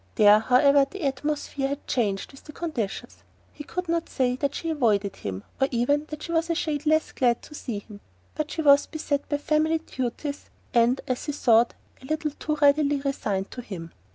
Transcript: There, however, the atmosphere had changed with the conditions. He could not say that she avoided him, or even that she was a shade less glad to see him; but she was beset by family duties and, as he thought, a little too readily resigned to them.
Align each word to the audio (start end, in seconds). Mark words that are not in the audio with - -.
There, 0.15 0.39
however, 0.39 0.87
the 0.89 1.03
atmosphere 1.03 1.67
had 1.67 1.85
changed 1.85 2.31
with 2.31 2.45
the 2.45 2.51
conditions. 2.53 3.17
He 3.53 3.63
could 3.63 3.87
not 3.87 4.09
say 4.09 4.35
that 4.37 4.55
she 4.55 4.71
avoided 4.71 5.17
him, 5.17 5.43
or 5.61 5.67
even 5.69 6.05
that 6.09 6.23
she 6.23 6.31
was 6.31 6.49
a 6.49 6.55
shade 6.55 6.87
less 6.87 7.11
glad 7.11 7.43
to 7.43 7.53
see 7.53 7.77
him; 7.87 7.99
but 8.33 8.49
she 8.49 8.63
was 8.63 8.87
beset 8.87 9.29
by 9.29 9.37
family 9.37 9.77
duties 9.77 10.49
and, 10.73 11.01
as 11.07 11.25
he 11.25 11.31
thought, 11.31 11.75
a 12.01 12.05
little 12.05 12.31
too 12.31 12.55
readily 12.55 12.99
resigned 13.01 13.51
to 13.51 13.61
them. 13.61 13.91